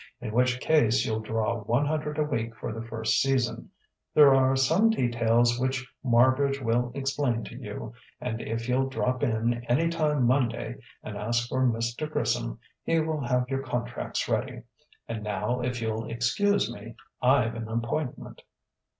[0.19, 3.69] In which case you'll draw one hundred a week for the first season.
[4.15, 9.63] There are some details which Marbridge will explain to you and if you'll drop in
[9.65, 12.09] any time Monday and ask for Mr.
[12.09, 14.63] Grissom he will have your contracts ready.
[15.07, 18.41] And now if you'll excuse me, I've an appointment."